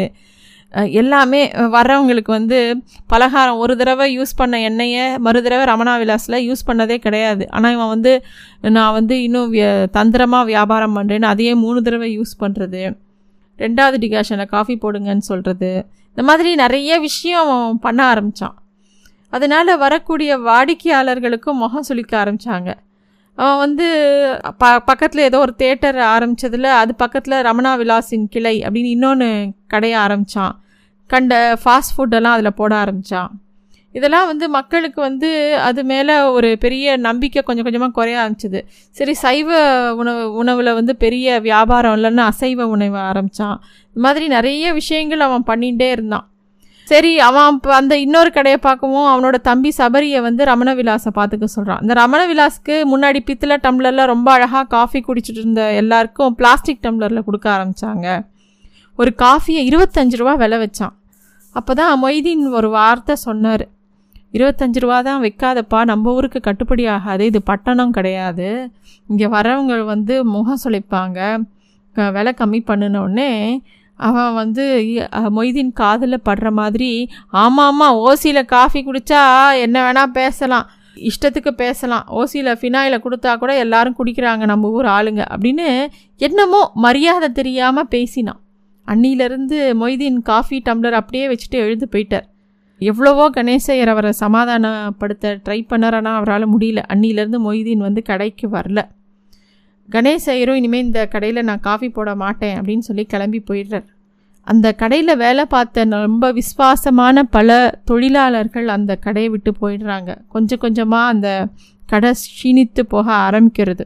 [1.00, 1.40] எல்லாமே
[1.76, 2.58] வர்றவங்களுக்கு வந்து
[3.06, 7.44] பலகாரம் ஒரு தடவை யூஸ் பண்ண எண்ணெயை மறு தடவை ரமணா விலாஸில் யூஸ் பண்ணதே கிடையாது.
[7.50, 8.12] ஆனால் இவன் வந்து
[8.60, 9.52] நான் வந்து இன்னும்
[9.90, 12.82] தந்திரமாக வியாபாரம் பண்ணுறேன்னு அதையே மூணு தடவை யூஸ் பண்ணுறது
[13.58, 15.70] ரெண்டாவது டிகாஷனில் காஃபி போடுங்கன்னு சொல்கிறது
[16.08, 18.56] இந்த மாதிரி நிறைய விஷயம் பண்ண ஆரம்பித்தான்
[19.32, 22.70] அதனால் வரக்கூடிய வாடிக்கையாளர்களுக்கும் முகம் சுளிக்க ஆரம்பித்தாங்க
[23.34, 23.86] அவன் வந்து
[24.58, 30.60] ப பக்கத்தில் ஏதோ ஒரு தேட்டர் ஆரம்பித்ததில் அது பக்கத்தில் ரமணா விலாஸின் கிளை அப்படின்னு இன்னொன்று கடைய ஆரம்பித்தான்
[31.06, 33.40] கண்ட ஃபாஸ்ட் ஃபுட்டெல்லாம் அதில் போட ஆரம்பித்தான்
[33.94, 38.60] இதெல்லாம் வந்து மக்களுக்கு வந்து அது மேலே ஒரு பெரிய நம்பிக்கை கொஞ்சம் கொஞ்சமாக குறைய ஆரம்பிச்சிது.
[38.90, 39.48] சரி சைவ
[39.94, 45.90] உணவு உணவில் வந்து பெரிய வியாபாரம் இல்லைன்னு அசைவ உணவு ஆரம்பித்தான் இந்த மாதிரி நிறைய விஷயங்கள் அவன் பண்ணிகிட்டே
[45.90, 46.31] இருந்தான்.
[46.86, 51.80] சரி அவன் இப்போ அந்த இன்னொரு கடையை பார்க்கவும் அவனோட தம்பி சபரியை வந்து ரமண விலாஸை பார்த்துக்க சொல்கிறான்
[51.82, 57.48] அந்த ரமண விலாஸ்க்கு முன்னாடி பித்தளை டம்ளரில் ரொம்ப அழகாக காஃபி குடிச்சிட்டு இருந்த எல்லாருக்கும் பிளாஸ்டிக் டம்ளரில் கொடுக்க
[57.56, 58.06] ஆரம்பித்தாங்க
[58.98, 60.94] ஒரு காஃபியை இருபத்தஞ்சு ரூபா விலை வச்சான்.
[61.56, 63.64] அப்போ தான் மொய்தீன் ஒரு வார்த்தை சொன்னார்.
[64.34, 68.48] இருபத்தஞ்சு ரூபா தான் வைக்காதப்பா நம்ம ஊருக்கு கட்டுப்படி ஆகாது இது பட்டணம் கிடையாது.
[69.08, 71.20] இங்கே வரவங்க வந்து முகம் சுளைப்பாங்க
[72.16, 73.30] விலை கம்மி பண்ணினோடனே
[74.06, 74.64] அவன் வந்து
[75.36, 76.90] மொய்தீன் காதில் படுற மாதிரி
[77.42, 79.22] ஆமாம் ஆமாம் ஓசியில் காஃபி குடித்தா
[79.64, 80.66] என்ன வேணால் பேசலாம்.
[81.10, 82.06] இஷ்டத்துக்கு பேசலாம்.
[82.20, 85.68] ஓசியில் ஃபினாயில கொடுத்தா கூட எல்லாரும் குடிக்கிறாங்க நம்ம ஊர் ஆளுங்க அப்படின்னு
[86.20, 88.40] என்னமோ மரியாதை தெரியாமல் பேசினான்.
[88.86, 92.26] அன்னியிலேருந்து மொய்தீன் காஃபி டம்ளர் அப்படியே வச்சுட்டு எழுந்து போயிட்டார்.
[92.80, 96.80] எவ்வளவோ கணேசையர் அவரை சமாதானப்படுத்த ட்ரை பண்ணார் ஆனால் அவரால் முடியல.
[96.92, 98.80] அன்னியிலேருந்து மொய்தீன் வந்து கடைக்கு வரல.
[99.90, 103.84] கணேஷ் ஐயரும் இனிமேல் இந்த கடையில் நான் காஃபி போட மாட்டேன் அப்படின்னு சொல்லி கிளம்பி போயிடுறார்.
[104.42, 110.16] அந்த கடையில் வேலை பார்த்த ரொம்ப விஸ்வாசமான பல தொழிலாளர்கள் அந்த கடையை விட்டு போயிடுறாங்க.
[110.28, 111.48] கொஞ்சம் கொஞ்சமாக அந்த
[111.86, 113.84] கடை க்ஷீணித்து போக ஆரம்பிக்கிறது.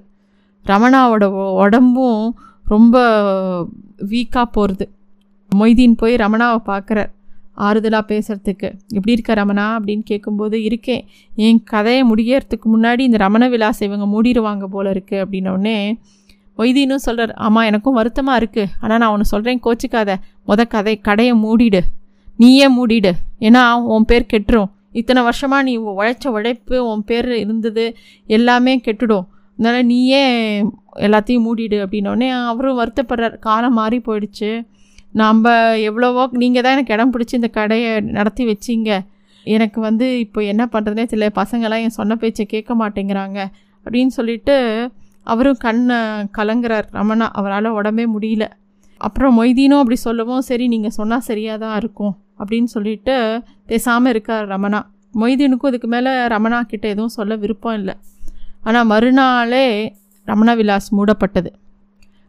[0.67, 2.97] ரமணாவோட உடம்பும் ரொம்ப
[4.11, 4.91] வீக்காக போகிறது
[5.59, 7.11] மொய்தீன் போய் ரமணாவை பார்க்குறார்.
[7.57, 9.67] ஆறுதலாக பேசுகிறதுக்கு எப்படி இருக்க ரமணா?
[9.77, 11.05] அப்படின்னு கேட்கும்போது இருக்கேன்.
[11.37, 15.99] என் கதையை முடியறதுக்கு முன்னாடி இந்த ரமண விலாசை இவங்க மூடிடுவாங்க போல இருக்குது அப்படின்னோடனே
[16.59, 20.15] மொய்தீனும் சொல்கிறார் ஆமாம் எனக்கும் வருத்தமாக இருக்குது ஆனால் நான் ஒன்று சொல்கிறேன் கோச்சிக்காத.
[20.47, 21.81] மொத கதை கடையை மூடிடு.
[22.37, 23.13] நீயே மூடிடு.
[23.41, 24.71] ஏன்னா உன் பேர் கெட்டுரும்.
[24.93, 29.27] இத்தனை வருஷமாக நீ உழைச்ச உழைப்பு உன் பேர் இருந்தது எல்லாமே கெட்டுடும்.
[29.59, 30.23] அதனால் நீயே
[30.97, 31.77] எல்லாத்தையும் மூடிடு.
[31.85, 33.39] அப்படின்னோடனே அவரும் வருத்தப்படுறார்.
[33.39, 34.67] காலம் மாறி போயிடுச்சு.
[35.21, 35.53] நம்ம
[35.89, 38.91] எவ்வளவோ நீங்கள் தான் எனக்கு இடம் பிடிச்சி இந்த கடையை நடத்தி வச்சிங்க.
[39.47, 41.27] எனக்கு வந்து இப்போ என்ன பண்ணுறதுனே தெரியல.
[41.41, 43.39] பசங்களாம் என் சொன்ன பேச்சை கேட்க மாட்டேங்கிறாங்க
[43.87, 44.57] அப்படின்னு சொல்லிட்டு
[45.33, 45.99] அவரும் கண்ணை
[46.39, 46.87] கலங்குறார்.
[46.99, 48.47] ரமணா அவரால் உடம்பே முடியல.
[49.07, 52.15] அப்புறம் மொய்தீனும் அப்படி சொல்லவும் சரி நீங்கள் சொன்னால் சரியாக தான் இருக்கும்.
[52.41, 53.15] அப்படின்னு சொல்லிட்டு
[53.71, 54.81] பேசாமல் இருக்கார் ரமணா.
[55.21, 57.95] மொய்தீனுக்கும் இதுக்கு மேலே ரமணா கிட்ட எதுவும் சொல்ல விருப்பம் இல்லை.
[58.69, 59.67] ஆனால் மறுநாளே
[60.31, 61.51] ரமணா விலாஸ் மூடப்பட்டது.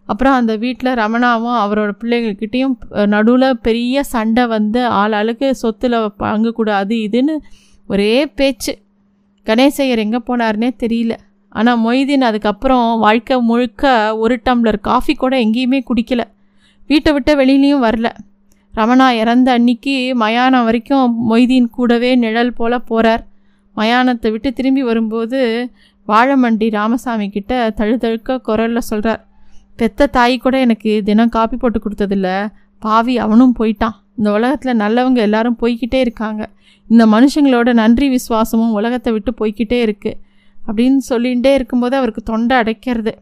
[0.09, 6.51] அப்புறம் அந்த வீட்டில் ரமணாவும் அவரோட பிள்ளைங்கக்கிட்டேயும் நடுவில் பெரிய சண்டை வந்து ஆள் ஆளுக்கு சொத்தில் பங்கு
[7.07, 7.35] இதுன்னு
[7.89, 8.73] ஒரே பேச்சு.
[9.47, 11.13] கணேசையர் எங்கே போனார்னே தெரியல.
[11.49, 16.23] ஆனால் மொய்தீன் அதுக்கப்புறம் வாழ்க்கை முழுக்க ஒரு டம்ளர் காஃபி கூட எங்கேயுமே குடிக்கல.
[16.89, 18.07] வீட்டை விட்டு வெளியிலையும் வரல.
[18.73, 23.23] ரமணா இறந்த அன்னைக்கு மயானம் வரைக்கும் மொய்தீன் கூடவே நிழல் போல் போகிறார்
[23.77, 25.39] மயானத்தை விட்டு திரும்பி வரும்போது
[26.07, 29.21] வாழமண்டி ராமசாமி கிட்ட தழுதழுக்க குரலில் சொல்கிறார்
[29.79, 32.29] பெத்த தாய் கூட எனக்கு தினம் காப்பி போட்டு கொடுத்ததில்ல.
[32.85, 33.95] பாவி அவனும் போயிட்டான்.
[34.17, 36.43] இந்த உலகத்தில் நல்லவங்க எல்லாரும் போய்கிட்டே இருக்காங்க.
[36.89, 40.19] இந்த மனுஷங்களோட நன்றி விசுவாசமும் உலகத்தை விட்டு போய்கிட்டே இருக்குது
[40.57, 43.13] அப்படின்னு சொல்லிகிட்டே இருக்கும்போது அவருக்கு தொண்டை அடைக்கிறது.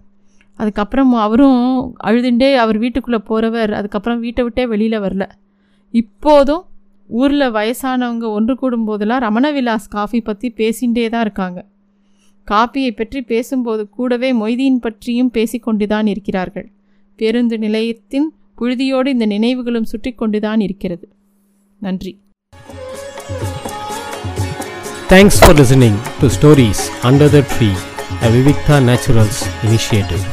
[0.60, 1.62] அதுக்கப்புறம் அவரும்
[2.08, 5.26] அழுதுண்டே அவர் வீட்டுக்குள்ளே போகிறவர் அதுக்கப்புறம் வீட்டை விட்டே வெளியில் வரல.
[5.94, 6.64] இப்போதும்
[7.10, 11.60] ஊரில் வயசானவங்க ஒன்று கூடும்போதெல்லாம் ரமண விலாஸ் காஃபி பற்றி பேசிகிட்டே தான் இருக்காங்க.
[12.52, 16.68] காப்பியை பற்றி பேசும்போது கூடவே மொய்தீன் பற்றியும் பேசிக்கொண்டுதான் இருக்கிறார்கள்.
[17.20, 18.28] பேருந்து நிலையத்தின்
[18.60, 21.08] புழுதியோடு இந்த நினைவுகளும் சுற்றி கொண்டுதான் இருக்கிறது.
[21.82, 22.14] நன்றி.
[25.10, 27.70] Thanks for listening to stories under the tree
[28.24, 30.24] a Vivikta Naturals initiative